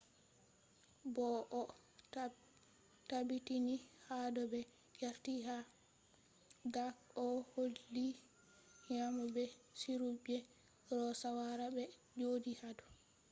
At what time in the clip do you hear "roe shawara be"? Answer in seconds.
10.89-11.83